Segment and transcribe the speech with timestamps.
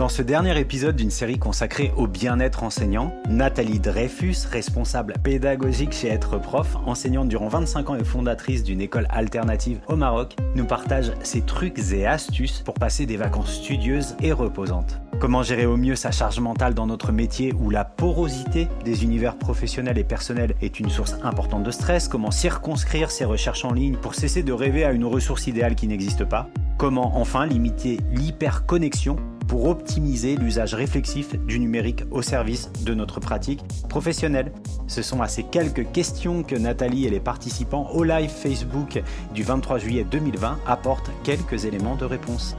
[0.00, 6.08] Dans ce dernier épisode d'une série consacrée au bien-être enseignant, Nathalie Dreyfus, responsable pédagogique chez
[6.08, 11.12] Être Prof, enseignante durant 25 ans et fondatrice d'une école alternative au Maroc, nous partage
[11.22, 15.02] ses trucs et astuces pour passer des vacances studieuses et reposantes.
[15.20, 19.36] Comment gérer au mieux sa charge mentale dans notre métier où la porosité des univers
[19.36, 22.08] professionnels et personnels est une source importante de stress?
[22.08, 25.86] Comment circonscrire ses recherches en ligne pour cesser de rêver à une ressource idéale qui
[25.86, 26.48] n'existe pas?
[26.78, 29.16] Comment enfin limiter l'hyperconnexion
[29.50, 34.52] pour optimiser l'usage réflexif du numérique au service de notre pratique professionnelle
[34.86, 39.02] Ce sont à ces quelques questions que Nathalie et les participants au live Facebook
[39.34, 42.54] du 23 juillet 2020 apportent quelques éléments de réponse.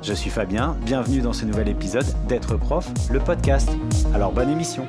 [0.00, 3.68] Je suis Fabien, bienvenue dans ce nouvel épisode d'être prof, le podcast.
[4.14, 4.86] Alors bonne émission.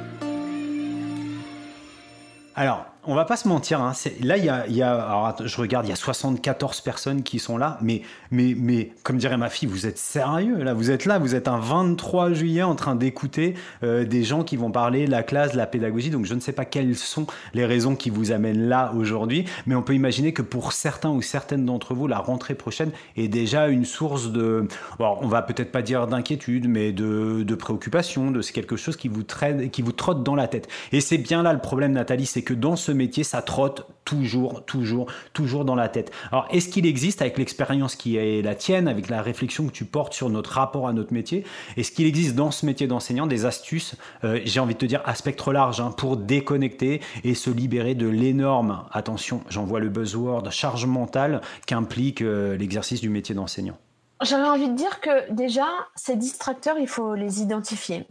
[3.05, 5.95] On va pas se mentir, hein, là, il y a, je regarde, il y a
[5.95, 10.73] 74 personnes qui sont là, mais, mais, comme dirait ma fille, vous êtes sérieux, là,
[10.73, 14.57] vous êtes là, vous êtes un 23 juillet en train d'écouter euh, des gens qui
[14.57, 17.96] vont parler la classe, la pédagogie, donc je ne sais pas quelles sont les raisons
[17.96, 21.93] qui vous amènent là aujourd'hui, mais on peut imaginer que pour certains ou certaines d'entre
[21.93, 24.68] vous, la rentrée prochaine est déjà une source de,
[24.99, 29.07] on va peut-être pas dire d'inquiétude, mais de, de préoccupation, de c'est quelque chose qui
[29.07, 30.68] vous, traîne, qui vous trotte dans la tête.
[30.91, 34.65] Et c'est bien là le problème, Nathalie, c'est que dans ce métier, ça trotte toujours,
[34.65, 36.12] toujours, toujours dans la tête.
[36.32, 39.85] Alors, est-ce qu'il existe, avec l'expérience qui est la tienne, avec la réflexion que tu
[39.85, 41.45] portes sur notre rapport à notre métier,
[41.77, 45.01] est-ce qu'il existe dans ce métier d'enseignant des astuces, euh, j'ai envie de te dire
[45.05, 50.49] à spectre large, hein, pour déconnecter et se libérer de l'énorme, attention, j'envoie le buzzword,
[50.51, 53.77] charge mentale qu'implique euh, l'exercice du métier d'enseignant?
[54.21, 58.05] J'avais envie de dire que déjà, ces distracteurs, il faut les identifier.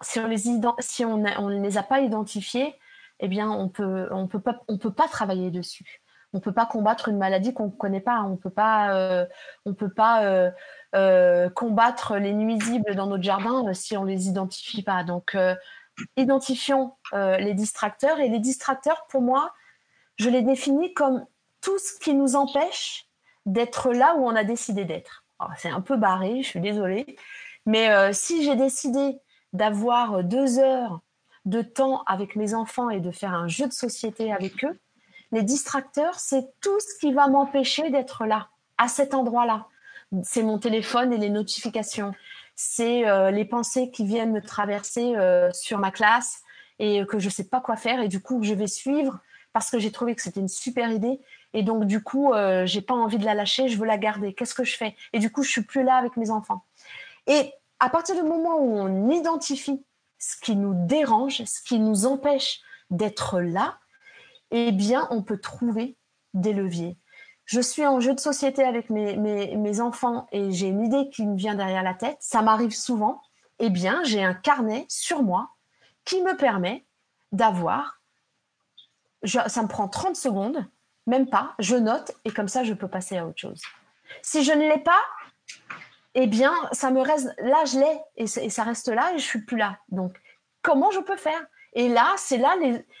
[0.00, 0.44] Si on les,
[0.80, 2.74] si on ne les a pas identifiés,
[3.20, 6.02] eh bien, on peut, on peut pas, on peut pas travailler dessus.
[6.32, 8.22] On peut pas combattre une maladie qu'on ne connaît pas.
[8.22, 9.24] On peut pas, euh,
[9.64, 10.50] on peut pas euh,
[10.96, 15.04] euh, combattre les nuisibles dans notre jardin si on les identifie pas.
[15.04, 15.36] Donc,
[16.16, 18.18] identifions les distracteurs.
[18.18, 19.52] Et les distracteurs, pour moi,
[20.16, 21.24] je les définis comme
[21.60, 23.06] tout ce qui nous empêche
[23.46, 25.24] d'être là où on a décidé d'être.
[25.56, 27.16] C'est un peu barré, je suis désolée.
[27.64, 29.20] Mais si j'ai décidé
[29.52, 31.00] d'avoir deux heures
[31.44, 34.78] de temps avec mes enfants et de faire un jeu de société avec eux,
[35.32, 39.66] les distracteurs, c'est tout ce qui va m'empêcher d'être là, à cet endroit-là.
[40.22, 42.12] C'est mon téléphone et les notifications.
[42.54, 46.42] C'est euh, les pensées qui viennent me traverser euh, sur ma classe
[46.78, 49.20] et que je ne sais pas quoi faire et du coup je vais suivre
[49.52, 51.20] parce que j'ai trouvé que c'était une super idée
[51.52, 54.34] et donc du coup euh, j'ai pas envie de la lâcher, je veux la garder.
[54.34, 54.96] Qu'est-ce que je fais?
[55.12, 56.64] Et du coup je suis plus là avec mes enfants.
[57.26, 59.84] Et à partir du moment où on identifie
[60.24, 63.78] ce qui nous dérange, ce qui nous empêche d'être là,
[64.50, 65.98] eh bien, on peut trouver
[66.32, 66.96] des leviers.
[67.44, 71.26] Je suis en jeu de société avec mes, mes, enfants et j'ai une idée qui
[71.26, 72.16] me vient derrière la tête.
[72.20, 73.20] Ça m'arrive souvent.
[73.58, 75.50] Eh bien, j'ai un carnet sur moi
[76.06, 76.86] qui me permet
[77.32, 78.00] d'avoir,
[79.24, 80.64] ça me prend 30 secondes,
[81.06, 83.60] même pas, je note et comme ça, je peux passer à autre chose.
[84.22, 85.02] Si je ne l'ai pas,
[86.14, 89.44] eh bien, ça me reste, là, je l'ai, et, ça reste là, et je suis
[89.44, 89.78] plus là.
[89.88, 90.16] Donc,
[90.62, 91.44] comment je peux faire?
[91.72, 92.54] Et là, c'est là,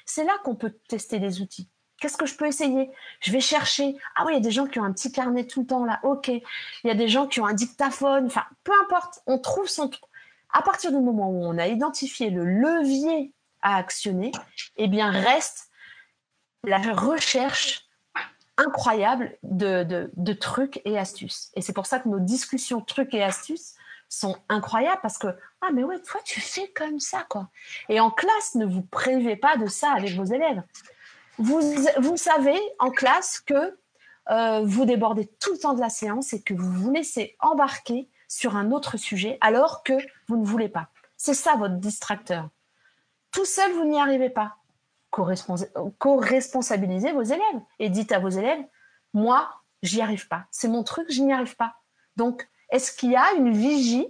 [0.04, 1.70] c'est là qu'on peut tester les outils.
[2.00, 2.90] Qu'est-ce que je peux essayer?
[3.20, 3.96] Je vais chercher.
[4.16, 5.84] Ah oui, il y a des gens qui ont un petit carnet tout le temps
[5.84, 6.00] là.
[6.02, 6.28] Ok.
[6.28, 6.42] Il
[6.84, 8.26] y a des gens qui ont un dictaphone.
[8.26, 9.20] Enfin, peu importe.
[9.26, 9.90] On trouve son.
[10.52, 13.32] À partir du moment où on a identifié le levier
[13.62, 14.32] à actionner,
[14.76, 15.70] eh bien reste
[16.64, 17.86] la recherche
[18.56, 21.50] incroyable de, trucs et astuces.
[21.54, 23.74] Et c'est pour ça que nos discussions trucs et astuces
[24.08, 25.28] sont incroyables parce que
[25.60, 27.48] ah mais ouais toi tu fais comme ça quoi?
[27.88, 30.62] Et en classe ne vous prévez pas de ça avec vos élèves.
[31.38, 31.60] Vous,
[31.98, 33.76] vous savez en classe que
[34.30, 38.08] euh, vous débordez tout le temps de la séance et que vous vous laissez embarquer
[38.28, 39.94] sur un autre sujet alors que
[40.28, 40.88] vous ne voulez pas.
[41.16, 42.48] C'est ça votre distracteur.
[43.32, 44.56] Tout seul, vous n'y arrivez pas
[45.98, 48.64] co-responsabilisez vos élèves et dites à vos élèves,
[49.12, 49.48] moi,
[49.82, 50.46] j'y arrive pas.
[50.50, 51.76] C'est mon truc, je n'y arrive pas.
[52.16, 54.08] Donc, est-ce qu'il y a une vigie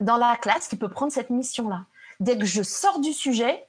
[0.00, 1.86] dans la classe qui peut prendre cette mission-là?
[2.20, 3.66] Dès que je sors du sujet,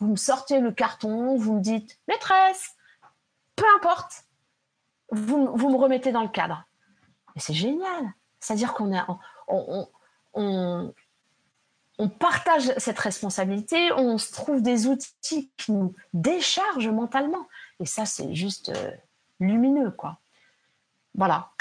[0.00, 2.74] vous me sortez le carton, vous me dites, maîtresse,
[3.54, 4.24] peu importe,
[5.10, 6.64] vous, vous me remettez dans le cadre.
[7.36, 8.12] Et c'est génial.
[8.40, 8.92] C'est-à-dire qu'on
[10.34, 10.94] on,
[12.02, 17.46] on partage cette responsabilité, on se trouve des outils qui nous déchargent mentalement.
[17.78, 18.90] Et ça, c'est juste euh,
[19.38, 20.18] lumineux, quoi.
[21.14, 21.52] Voilà.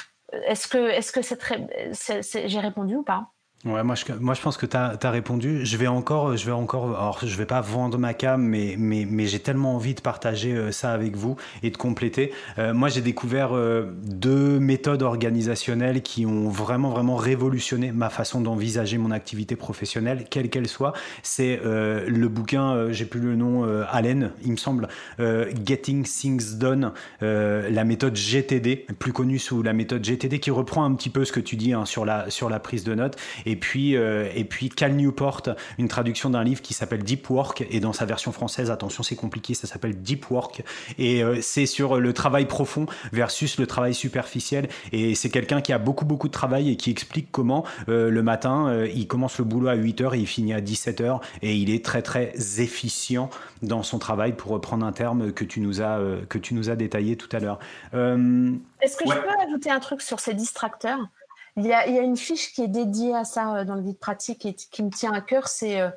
[0.48, 3.30] Est-ce que, est-ce que j'ai répondu ou pas?
[3.64, 5.64] Ouais, moi je, moi je pense que tu as, répondu.
[5.68, 9.06] Je vais encore, je vais encore, alors je vais pas vendre ma cam, mais, mais,
[9.08, 12.32] mais j'ai tellement envie de partager euh, ça avec vous et de compléter.
[12.58, 18.42] Euh, moi j'ai découvert euh, deux méthodes organisationnelles qui ont vraiment, vraiment révolutionné ma façon
[18.42, 20.94] d'envisager mon activité professionnelle, quelle qu'elle soit.
[21.22, 24.88] C'est le bouquin, j'ai plus le nom, Allen, il me semble,
[25.20, 30.94] Getting Things Done, la méthode GTD, plus connue sous la méthode GTD, qui reprend un
[30.96, 33.18] petit peu ce que tu dis hein, sur, la, sur la prise de notes.
[33.56, 35.42] Puis, euh, et puis Cal Newport,
[35.78, 39.16] une traduction d'un livre qui s'appelle Deep Work, et dans sa version française, attention, c'est
[39.16, 40.64] compliqué, ça s'appelle Deep Work,
[40.98, 44.70] et euh, c'est sur le travail profond versus le travail superficiel.
[44.92, 48.24] Et c'est quelqu'un qui a beaucoup, beaucoup de travail et qui explique comment euh, le
[48.24, 51.84] matin, il commence le boulot à 8h et il finit à 17h, et il est
[51.84, 53.30] très, très efficient
[53.62, 56.00] dans son travail, pour reprendre un terme que tu nous as,
[56.30, 57.60] que tu nous as détaillé tout à l'heure.
[57.94, 61.10] Est-ce que je peux ajouter un truc sur ces distracteurs?
[61.58, 64.46] Il y, a, une fiche qui est dédiée à ça euh, dans le guide pratique
[64.46, 65.90] et qui me tient à cœur, c'est euh,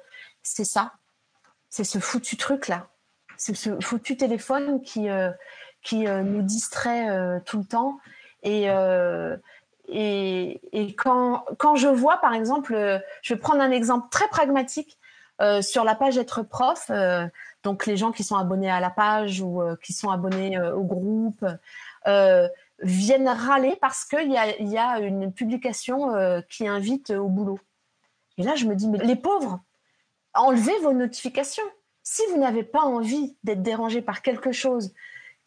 [0.43, 0.93] c'est ça.
[1.71, 2.89] C'est ce foutu truc-là.
[3.37, 5.31] C'est ce foutu téléphone qui, euh,
[5.83, 7.09] qui nous distrait
[7.45, 7.99] tout le temps.
[8.43, 8.69] Et,
[9.89, 14.99] et, et, quand, quand je vois, par exemple, je vais prendre un exemple très pragmatique
[15.62, 16.93] sur la page Être prof.
[17.65, 21.45] donc, les gens qui sont abonnés à la page ou qui sont abonnés au groupe
[22.84, 27.58] viennent râler parce qu'il y a, une publication euh, qui invite au boulot.
[28.38, 29.60] Et là, je me dis, mais les pauvres,
[30.34, 31.64] enlevez vos notifications.
[32.02, 34.92] Si vous n'avez pas envie d'être dérangé par quelque chose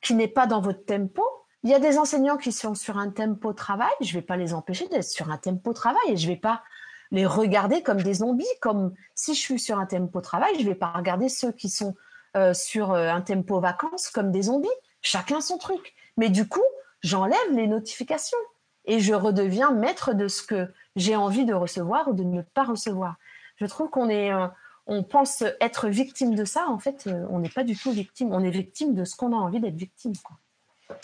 [0.01, 1.23] qui n'est pas dans votre tempo,
[1.63, 4.37] il y a des enseignants qui sont sur un tempo travail, je ne vais pas
[4.37, 6.63] les empêcher d'être sur un tempo travail et je ne vais pas
[7.11, 10.69] les regarder comme des zombies, comme si je suis sur un tempo travail, je ne
[10.69, 11.95] vais pas regarder ceux qui sont
[12.35, 14.67] euh, sur euh, un tempo vacances comme des zombies.
[15.01, 15.93] Chacun son truc.
[16.17, 16.63] Mais du coup,
[17.07, 18.37] j'enlève les notifications
[18.85, 22.63] et je redeviens maître de ce que j'ai envie de recevoir ou de ne pas
[22.63, 23.15] recevoir.
[23.55, 24.47] Je trouve qu'on est, euh,
[24.85, 26.67] on pense être victime de ça.
[26.67, 28.33] En fait, euh, on n'est pas du tout victime.
[28.33, 30.13] On est victime de ce qu'on a envie d'être victime.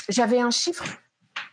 [0.10, 0.86] J'avais un chiffre.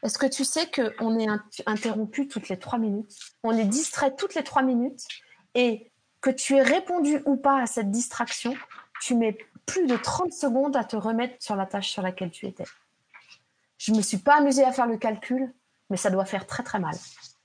[0.03, 1.29] Est-ce que tu sais qu'on est
[1.67, 3.17] interrompu toutes les trois minutes?
[3.43, 5.07] On est distrait toutes les trois minutes
[5.55, 8.55] et que tu aies répondu ou pas à cette distraction,
[9.01, 12.47] tu mets plus de 30 secondes à te remettre sur la tâche sur laquelle tu
[12.47, 12.65] étais.
[13.81, 15.55] Je ne me suis pas amusée à faire le calcul,
[15.89, 16.95] mais ça doit faire très très mal.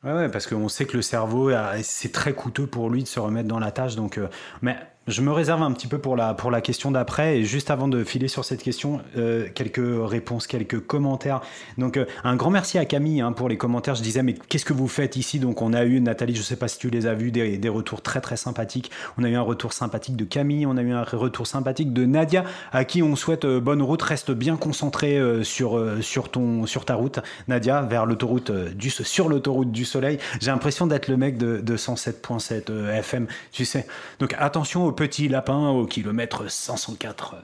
[0.04, 1.50] Ouais, parce qu'on sait que le cerveau,
[1.82, 3.96] c'est très coûteux pour lui de se remettre dans la tâche.
[3.96, 4.28] Donc, euh,
[4.62, 4.78] mais
[5.08, 7.38] je me réserve un petit peu pour la, pour la question d'après.
[7.38, 11.42] Et juste avant de filer sur cette question, euh, quelques réponses, quelques commentaires.
[11.78, 13.94] Donc, euh, un grand merci à Camille hein, pour les commentaires.
[13.94, 15.40] Je disais, mais qu'est-ce que vous faites ici?
[15.40, 17.58] Donc, on a eu, Nathalie, je ne sais pas si tu les as vus, des,
[17.58, 18.90] des, retours très, très sympathiques.
[19.20, 22.06] On a eu un retour sympathique de Camille, on a eu un retour sympathique de
[22.06, 24.02] Nadia, à qui on souhaite euh, bonne route.
[24.02, 29.72] Reste bien concentré sur, sur, ton, sur ta route, Nadia, vers l'autoroute du, sur l'autoroute
[29.72, 30.18] du soleil.
[30.42, 33.86] J'ai l'impression d'être le mec de, de 107.7 FM, tu sais.
[34.20, 37.36] Donc, attention aux petit lapin au kilomètre 504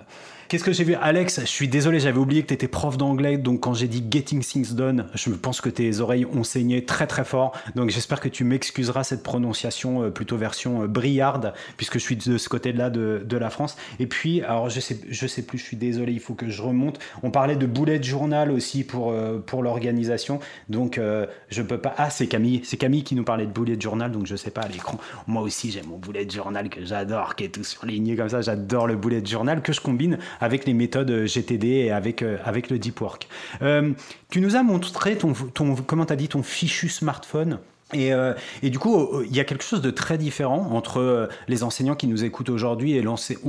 [0.51, 3.37] Qu'est-ce que j'ai vu Alex, je suis désolé, j'avais oublié que tu étais prof d'anglais,
[3.37, 7.07] donc quand j'ai dit Getting Things Done, je pense que tes oreilles ont saigné très
[7.07, 7.53] très fort.
[7.75, 12.17] Donc j'espère que tu m'excuseras cette prononciation euh, plutôt version euh, briarde, puisque je suis
[12.17, 13.77] de ce côté-là de, de, la France.
[14.01, 16.61] Et puis, alors je sais, je sais plus, je suis désolé, il faut que je
[16.61, 16.99] remonte.
[17.23, 20.99] On parlait de bullet journal aussi pour, euh, pour l'organisation, donc
[21.47, 21.93] je peux pas.
[21.97, 24.63] Ah, c'est Camille, c'est Camille qui nous parlait de bullet journal, donc je sais pas
[24.63, 24.99] à l'écran.
[25.27, 28.41] Moi aussi, j'ai mon bullet journal que j'adore, qui est tout surligné comme ça.
[28.41, 32.69] J'adore le bullet journal que je combine avec les méthodes GTD et avec, euh, avec
[32.69, 33.27] le deep work.
[33.61, 33.91] Euh,
[34.29, 37.59] tu nous as montré ton, ton comment tu as dit, ton fichu smartphone.
[37.93, 38.33] Et, euh,
[38.63, 42.07] et, du coup, il y a quelque chose de très différent entre les enseignants qui
[42.07, 43.03] nous écoutent aujourd'hui et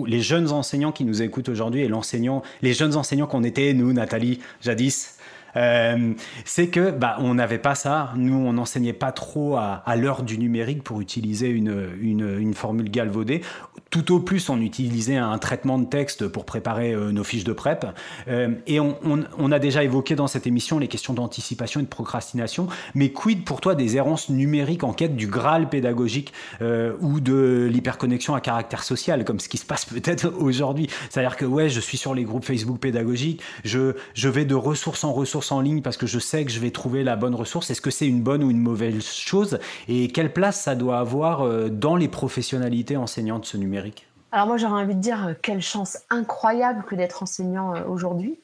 [0.07, 3.93] les jeunes enseignants qui nous écoutent aujourd'hui et l'enseignant, les jeunes enseignants qu'on était, nous,
[3.93, 5.19] Nathalie, jadis.
[5.57, 8.13] Euh, c'est que bah, on n'avait pas ça.
[8.17, 13.43] Nous, on n'enseignait pas trop à, l'heure du numérique pour utiliser une, une, formule galvaudée.
[13.91, 17.53] Tout au plus, on utilisait un traitement de texte pour préparer euh, nos fiches de
[17.53, 17.87] prep.
[18.29, 22.69] Euh, et on, a déjà évoqué dans cette émission les questions d'anticipation et de procrastination.
[22.95, 28.35] Mais quid pour toi des errances numériques en quête du Graal pédagogique ou de l'hyperconnexion
[28.35, 30.89] à caractère social, comme ce qui se passe peut-être aujourd'hui?
[31.11, 35.05] C'est-à-dire que ouais, je suis sur les groupes Facebook pédagogiques, je, je vais de ressources
[35.05, 37.71] en ressources en ligne parce que je sais que je vais trouver la bonne ressource.
[37.71, 39.59] Est-ce que c'est une bonne ou une mauvaise chose?
[39.89, 44.07] Et quelle place ça doit avoir euh, dans les professionnalités enseignantes ce numérique?
[44.31, 48.39] Alors moi j'aurais envie de dire euh, quelle chance incroyable que d'être enseignant euh, aujourd'hui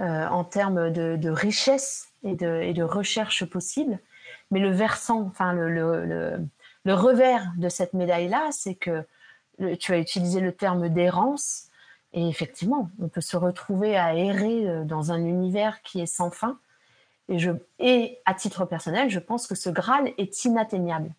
[0.00, 3.98] en termes de, richesse et de, recherche possible.
[4.52, 6.38] Mais le versant, enfin le, le,
[6.84, 9.04] le revers de cette médaille-là, c'est que
[9.80, 11.67] tu as utilisé le terme d'errance
[12.18, 16.32] et effectivement, on peut se retrouver à errer euh, dans un univers qui est sans
[16.32, 16.58] fin.
[17.78, 21.12] Et, à titre personnel, je pense que ce Graal est inatteignable.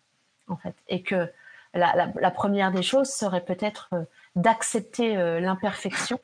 [0.48, 0.74] en fait.
[0.88, 1.26] Et que
[1.72, 4.02] la, première des choses serait peut-être euh,
[4.36, 6.20] d'accepter euh, l'imperfection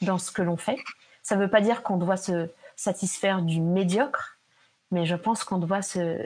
[0.00, 0.78] dans ce que l'on fait.
[1.22, 4.38] Ça ne veut pas dire qu'on doit se satisfaire du médiocre,
[4.92, 6.24] mais je pense qu'on doit se,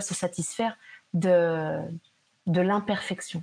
[0.00, 0.78] satisfaire
[1.12, 1.82] de,
[2.46, 3.42] de l'imperfection.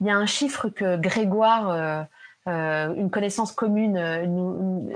[0.00, 2.08] Il y a un chiffre que Grégoire,
[2.46, 4.90] une connaissance commune, nous,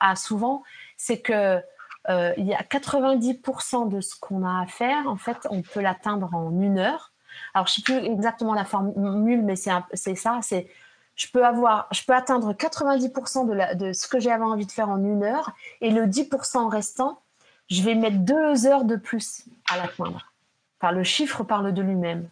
[0.00, 0.62] a souvent,
[0.96, 1.60] c'est que
[2.08, 6.34] il y a 90% de ce qu'on a à faire, en fait, on peut l'atteindre
[6.34, 7.12] en une heure
[7.54, 10.40] alors, je ne sais plus exactement la formule, mais c'est ça.
[10.42, 10.68] C'est
[11.14, 14.98] je peux avoir, je peux atteindre 90% de, ce que j'avais envie de faire en
[14.98, 17.20] une heure, et le 10% restant,
[17.68, 20.32] je vais mettre deux heures de plus à l'atteindre.
[20.80, 22.28] Enfin, le chiffre parle de lui-même.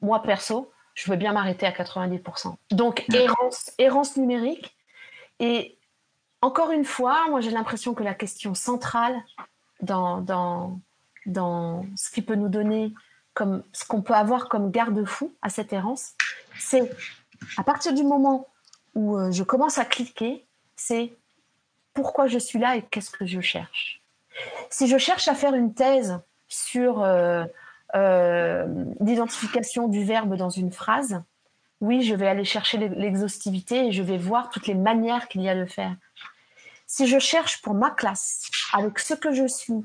[0.00, 2.54] Moi perso, je veux bien m'arrêter à 90%.
[2.70, 4.76] Donc errance, errance numérique.
[5.40, 5.76] Et
[6.40, 9.16] encore une fois, moi j'ai l'impression que la question centrale
[9.80, 10.80] dans, dans,
[11.26, 12.92] dans ce qui peut nous donner
[13.34, 16.14] comme ce qu'on peut avoir comme garde-fou à cette errance,
[16.58, 16.88] c'est
[17.56, 18.46] à partir du moment
[18.94, 20.46] où euh, je commence à cliquer,
[20.76, 21.12] c'est
[21.92, 24.00] pourquoi je suis là et qu'est-ce que je cherche.
[24.70, 27.44] Si je cherche à faire une thèse sur euh,
[27.94, 28.66] euh,
[29.00, 31.22] l'identification du verbe dans une phrase,
[31.80, 35.48] oui, je vais aller chercher l'exhaustivité et je vais voir toutes les manières qu'il y
[35.48, 35.94] a de faire.
[36.86, 39.84] Si je cherche pour ma classe, avec ce que je suis,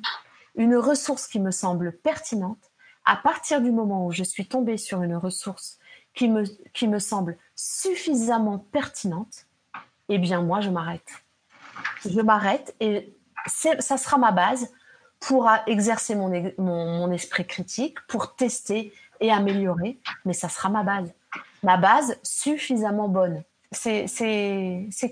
[0.55, 2.71] une ressource qui me semble pertinente,
[3.05, 5.79] à partir du moment où je suis tombée sur une ressource
[6.13, 9.45] qui me, qui me semble suffisamment pertinente,
[10.09, 11.09] eh bien moi, je m'arrête.
[12.05, 13.15] Je m'arrête et
[13.47, 14.71] ça sera ma base
[15.19, 21.13] pour exercer mon, mon, esprit critique, pour tester et améliorer, mais ça sera ma base.
[21.63, 23.43] Ma base suffisamment bonne.
[23.71, 24.05] C'est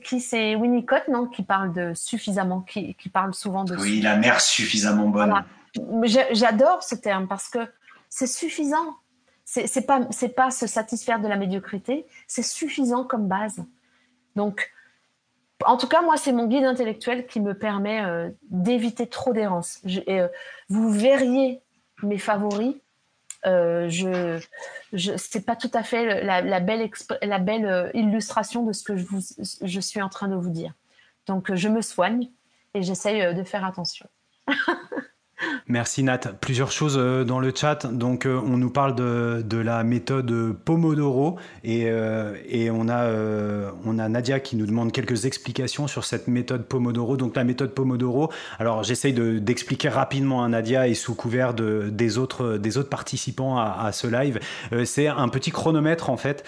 [0.03, 0.21] qui?
[0.21, 3.75] C'est Winnicott, non Qui parle de suffisamment, qui, qui parle souvent de.
[3.75, 5.43] Oui, la mère suffisamment bonne.
[6.31, 7.59] J'adore ce terme parce que
[8.09, 8.95] c'est suffisant.
[9.45, 13.63] C'est pas c'est pas se satisfaire de la médiocrité, c'est suffisant comme base.
[14.35, 14.69] Donc,
[15.67, 19.81] en tout cas, moi, c'est mon guide intellectuel qui me permet euh, d'éviter trop d'errance.
[20.07, 20.29] Euh,
[20.69, 21.61] vous verriez
[22.03, 22.75] mes favoris.
[23.45, 24.39] Euh, je,
[25.17, 26.89] c'est pas tout à fait la, belle,
[27.65, 30.73] euh, illustration de ce que je suis en train de vous dire.
[31.27, 32.29] Donc, je me soigne
[32.73, 34.07] et j'essaye de faire attention.
[35.67, 36.19] Merci Nat.
[36.39, 37.85] Plusieurs choses euh, dans le chat.
[37.85, 42.35] Donc euh, on nous parle de, la méthode Pomodoro et, euh,
[42.71, 43.11] on, a,
[43.85, 47.17] on a Nadia qui nous demande quelques explications sur cette méthode Pomodoro.
[47.17, 52.17] Donc la méthode Pomodoro, alors j'essaye d'expliquer rapidement à Nadia et sous couvert de, des,
[52.17, 54.39] autres, des autres participants à, à ce live.
[54.85, 56.43] C'est un petit chronomètre en fait.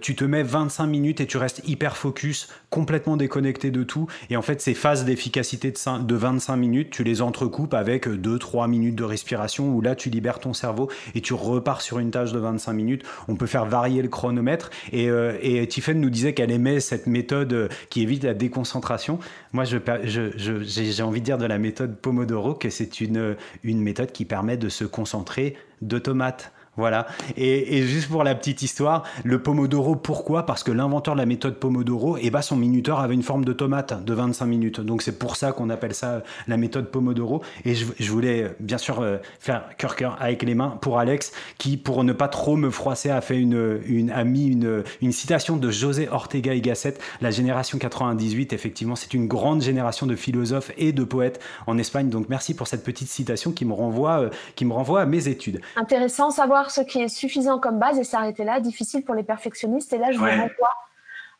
[0.00, 4.06] tu te mets 25 minutes et tu restes hyper focus, complètement déconnecté de tout.
[4.30, 8.68] Et en fait ces phases d'efficacité de, de 25 minutes, tu les entrecoupes avec 2-3
[8.68, 12.32] minutes de respiration où là tu libères ton cerveau et tu repars sur une tâche
[12.32, 13.04] de 25 minutes.
[13.28, 17.06] On peut faire varier le chronomètre et, euh, et Tiffen nous disait qu'elle aimait cette
[17.06, 19.18] méthode euh, qui évite la déconcentration.
[19.52, 24.56] Moi, j'ai envie de dire de la méthode Pomodoro que c'est une, méthode qui permet
[24.56, 26.52] de se concentrer d'automate.
[26.78, 27.08] Voilà.
[27.36, 30.46] Et, juste pour la petite histoire, le Pomodoro, pourquoi?
[30.46, 33.52] Parce que l'inventeur de la méthode Pomodoro, eh ben, son minuteur avait une forme de
[33.52, 34.80] tomate de 25 minutes.
[34.80, 37.42] Donc c'est pour ça qu'on appelle ça la méthode Pomodoro.
[37.64, 41.76] Et je, voulais euh, bien sûr euh, faire cœur-cœur avec les mains pour Alex, qui,
[41.76, 43.80] pour ne pas trop me froisser, a fait une,
[44.24, 48.52] mis une, citation de José Ortega y Gasset, la génération 98.
[48.52, 52.08] Effectivement, c'est une grande génération de philosophes et de poètes en Espagne.
[52.08, 55.26] Donc merci pour cette petite citation qui me renvoie, euh, qui me renvoie à mes
[55.26, 55.60] études.
[55.74, 59.92] Intéressant savoir ce qui est suffisant comme base et s'arrêter là, difficile pour les perfectionnistes.
[59.92, 60.70] Et là, je vous renvoie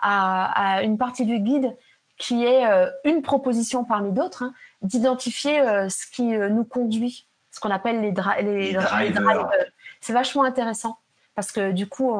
[0.01, 1.77] à, une partie du guide
[2.17, 7.27] qui est euh, une proposition parmi d'autres, hein, d'identifier euh, ce qui euh, nous conduit,
[7.53, 9.51] ce qu'on appelle les, les, drivers.
[10.01, 10.99] C'est vachement intéressant
[11.35, 12.13] parce que du coup,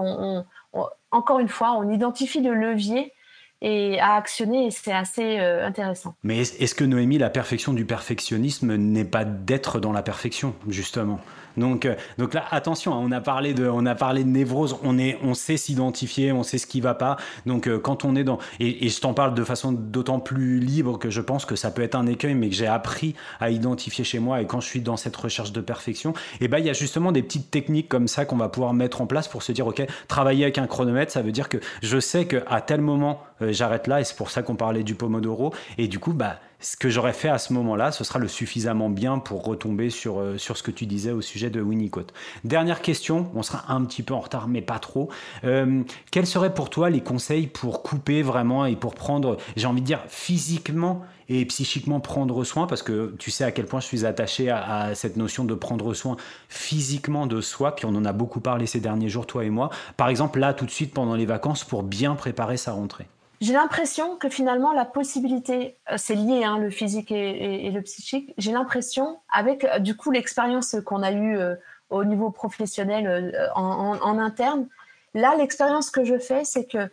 [1.11, 3.13] encore une fois, on identifie le levier
[3.61, 6.15] et à actionner et c'est assez intéressant.
[6.23, 11.19] Mais est-ce que Noémie, la perfection du perfectionnisme n'est pas d'être dans la perfection, justement?
[11.59, 14.77] Donc, euh, donc là, attention, hein, on a parlé de, on a parlé de névrose,
[14.83, 17.17] on est, on sait s'identifier, on sait ce qui va pas.
[17.47, 20.99] Donc, euh, quand on est dans, et, je t'en parle de façon d'autant plus libre
[20.99, 24.05] que je pense que ça peut être un écueil, mais que j'ai appris à identifier
[24.05, 24.41] chez moi.
[24.41, 26.75] Et quand je suis dans cette recherche de perfection, et eh ben, il y a
[26.75, 29.67] justement des petites techniques comme ça qu'on va pouvoir mettre en place pour se dire,
[29.67, 33.23] ok, travailler avec un chronomètre, ça veut dire que je sais que à tel moment
[33.43, 35.53] euh, j'arrête là, et c'est pour ça qu'on parlait du pomodoro.
[35.77, 38.91] Et du coup, bah ce que j'aurais fait à ce moment-là, ce sera le suffisamment
[38.91, 42.13] bien pour retomber sur, euh, sur ce que tu disais au sujet de Winnicott.
[42.45, 45.09] Dernière question, on sera un petit peu en retard, mais pas trop.
[45.45, 49.83] Euh, quels seraient pour toi les conseils pour couper vraiment et pour prendre, j'ai envie
[49.83, 53.87] de dire, physiquement et psychiquement prendre soin, parce que tu sais à quel point je
[53.87, 56.17] suis attaché à, à, cette notion de prendre soin
[56.49, 59.71] physiquement de soi, puis on en a beaucoup parlé ces derniers jours, toi et moi.
[59.97, 63.07] Par exemple, là, tout de suite, pendant les vacances, pour bien préparer sa rentrée.
[63.41, 68.35] J'ai l'impression que finalement la possibilité, euh, c'est lié hein, le physique et, le psychique.
[68.37, 71.55] J'ai l'impression, avec euh, du coup l'expérience qu'on a eue euh,
[71.91, 74.67] au niveau professionnel en, interne,
[75.15, 76.91] là l'expérience que je fais, c'est que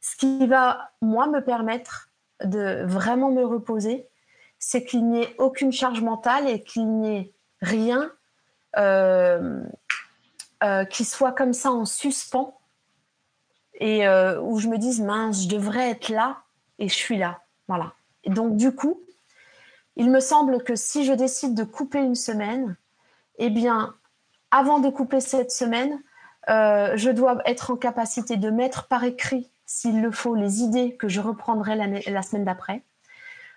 [0.00, 2.10] ce qui va moi me permettre
[2.44, 4.06] de vraiment me reposer,
[4.58, 8.10] c'est qu'il n'y ait aucune charge mentale et qu'il n'y ait rien
[10.90, 12.58] qui soit comme ça en suspens
[13.78, 16.38] et euh, où je me dise mince, je devrais être là
[16.78, 17.40] et je suis là.
[17.68, 17.92] Voilà.
[18.24, 19.00] Et donc du coup,
[19.96, 22.76] il me semble que si je décide de couper une semaine,
[23.38, 23.94] eh bien,
[24.50, 26.00] avant de couper cette semaine,
[26.48, 30.94] euh, je dois être en capacité de mettre par écrit, s'il le faut, les idées
[30.96, 32.82] que je reprendrai la, semaine d'après.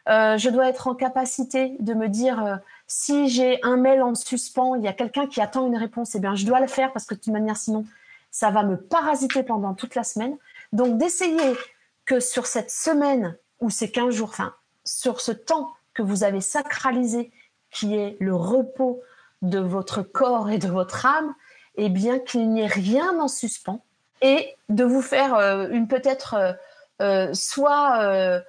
[0.07, 4.75] Euh, je dois être en capacité de me dire si j'ai un mail en suspens,
[4.75, 7.05] il y a quelqu'un qui attend une réponse, eh bien, je dois le faire parce
[7.05, 7.85] que de toute manière, sinon,
[8.31, 10.37] ça va me parasiter pendant toute la semaine.
[10.71, 11.55] Donc d'essayer
[12.05, 14.53] que sur cette semaine ou ces 15 jours, enfin
[14.85, 17.31] sur ce temps que vous avez sacralisé,
[17.71, 19.01] qui est le repos
[19.41, 21.33] de votre corps et de votre âme,
[21.75, 23.83] eh bien qu'il n'y ait rien en suspens
[24.21, 26.53] et de vous faire euh, une peut-être euh,
[27.01, 28.41] euh, soit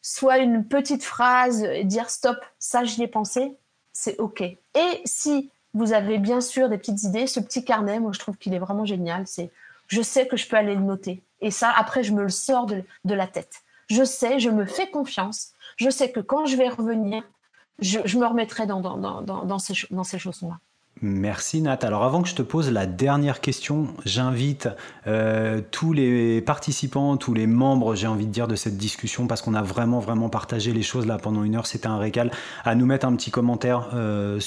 [0.00, 3.56] soit une petite phrase et dire stop, ça j'y ai pensé,
[3.92, 4.40] c'est ok.
[4.40, 7.28] Et si vous avez bien sûr des petites idées.
[7.28, 9.26] Ce petit carnet, moi, je trouve qu'il est vraiment génial.
[9.28, 9.52] C'est,
[9.86, 11.22] je sais que je peux aller le noter.
[11.40, 13.62] Et ça, après, je me le sors de, la tête.
[13.88, 15.52] Je sais, je me fais confiance.
[15.76, 17.22] Je sais que quand je vais revenir,
[17.78, 20.58] je, me remettrai dans, dans, dans, dans ces, dans ces chaussons-là.
[21.00, 21.78] Merci Nat.
[21.82, 24.68] Alors avant que je te pose la dernière question, j'invite
[25.06, 29.40] euh, tous les participants, tous les membres, j'ai envie de dire, de cette discussion, parce
[29.40, 32.32] qu'on a vraiment, vraiment partagé les choses là pendant une heure, c'était un régal,
[32.64, 34.40] à nous mettre un petit commentaire euh,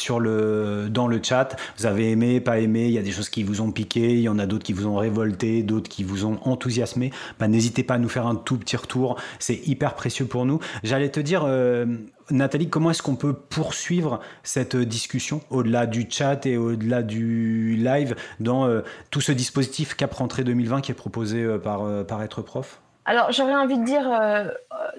[0.90, 1.56] dans le chat.
[1.78, 4.22] Vous avez aimé, pas aimé, il y a des choses qui vous ont piqué, il
[4.22, 7.12] y en a d'autres qui vous ont révolté, d'autres qui vous ont enthousiasmé.
[7.40, 10.60] Bah, N'hésitez pas à nous faire un tout petit retour, c'est hyper précieux pour nous.
[10.84, 11.44] J'allais te dire...
[11.46, 11.86] Euh,
[12.30, 18.16] Nathalie, comment est-ce qu'on peut poursuivre cette discussion au-delà du chat et au-delà du live
[18.40, 22.22] dans euh, tout ce dispositif Cap Rentrée 2020 qui est proposé euh, par, euh, par
[22.22, 22.80] Être Prof?
[23.06, 24.46] Alors, j'aurais envie de dire euh,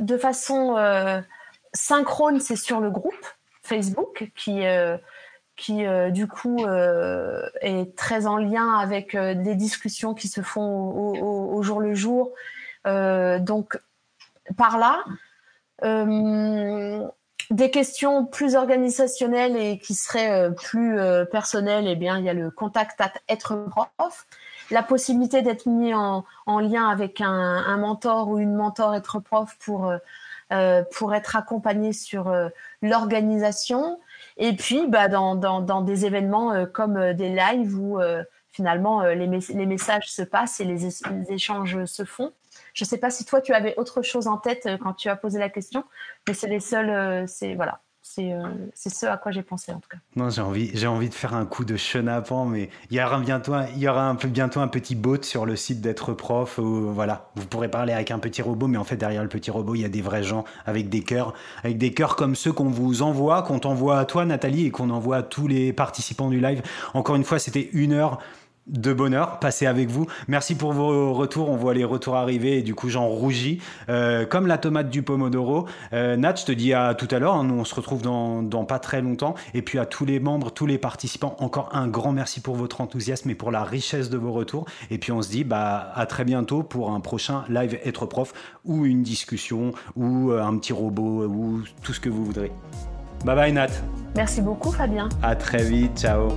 [0.01, 1.21] de façon euh,
[1.73, 3.15] synchrone, c'est sur le groupe
[3.63, 4.99] Facebook qui, euh,
[5.57, 6.67] qui du coup
[7.61, 12.33] est très en lien avec des discussions qui se font au jour le jour.
[12.85, 13.79] donc,
[14.57, 15.05] par là.
[15.85, 17.07] Euh,
[17.51, 22.31] des questions plus organisationnelles et qui seraient euh, plus euh, personnelles, eh bien, il y
[22.31, 24.27] a le contact à être prof,
[24.71, 29.55] la possibilité d'être mis en, en, lien avec un, mentor ou une mentor être prof
[29.59, 29.93] pour,
[30.93, 32.33] pour être accompagné sur
[32.81, 34.01] l'organisation.
[34.39, 37.99] Et puis, bah, dans, dans, dans, des événements comme des lives où
[38.51, 40.87] finalement les, les, messages se passent et les
[41.29, 42.33] échanges se font.
[42.75, 45.17] Je ne sais pas si toi tu avais autre chose en tête quand tu as
[45.17, 45.85] posé la question,
[46.27, 48.43] mais c'est les seuls, c'est voilà, c'est euh,
[48.75, 49.99] ce à quoi j'ai pensé en tout cas.
[50.17, 53.21] Non, j'ai envie, j'ai envie de faire un coup de chenapan, mais il y aura
[53.21, 56.59] bientôt, il y aura un peu bientôt un petit bot sur le site d'être prof
[56.59, 59.77] voilà, vous pourrez parler avec un petit robot, mais en fait derrière le petit robot,
[59.77, 62.71] il y a des vrais gens avec des cœurs, avec des cœurs comme ceux qu'on
[62.71, 66.41] vous envoie, qu'on t'envoie à toi Nathalie et qu'on envoie à tous les participants du
[66.41, 66.63] live.
[66.95, 68.19] Encore une fois, c'était une heure
[68.67, 70.07] de bonheur passer avec vous.
[70.29, 71.51] Merci pour vos retours.
[71.51, 73.61] On voit les retours arriver et du coup j'en rougis.
[73.89, 75.67] Euh, comme la tomate du pomodoro.
[75.93, 77.35] Euh, Nat, je te dis à tout à l'heure.
[77.35, 79.35] Hein, nous on se retrouve dans, dans, pas très longtemps.
[79.55, 82.81] Et puis à tous les membres, tous les participants, encore un grand merci pour votre
[82.81, 84.67] enthousiasme et pour la richesse de vos retours.
[84.91, 88.33] Et puis on se dit bah, à très bientôt pour un prochain live être prof
[88.65, 92.53] ou une discussion ou euh, un petit robot ou tout ce que vous voudrez.
[93.25, 93.69] Bye bye Nat.
[94.17, 95.09] Merci beaucoup Fabien.
[95.23, 95.99] À très vite.
[95.99, 96.29] Ciao.